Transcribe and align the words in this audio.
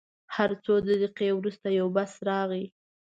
هر 0.35 0.49
څو 0.63 0.73
دقیقې 0.87 1.29
وروسته 1.35 1.67
یو 1.79 1.87
بس 1.95 2.11
راغی. 2.27 2.65